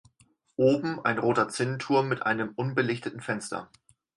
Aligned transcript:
Oben 0.55 0.99
ein 1.05 1.19
roter 1.19 1.47
Zinnenturm 1.47 2.07
mit 2.07 2.23
einem 2.25 2.53
unbelichteten 2.55 3.21
Fenster. 3.21 3.69